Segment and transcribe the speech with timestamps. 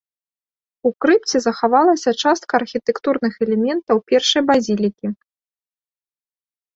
[0.89, 5.07] У крыпце захавалася частка архітэктурных элементаў першай базілікі.